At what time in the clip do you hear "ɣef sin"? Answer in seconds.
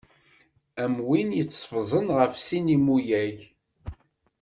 2.19-2.73